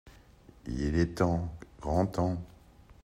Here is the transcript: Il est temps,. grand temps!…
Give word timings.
Il 0.65 0.97
est 0.97 1.13
temps,. 1.19 1.53
grand 1.79 2.07
temps!… 2.07 2.41